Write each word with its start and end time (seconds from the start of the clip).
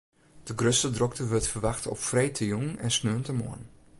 De 0.47 0.53
grutste 0.55 0.91
drokte 0.95 1.27
wurdt 1.29 1.47
ferwachte 1.51 1.89
op 1.93 1.97
freedtejûn 2.09 2.79
en 2.85 2.91
sneontemoarn. 2.97 3.65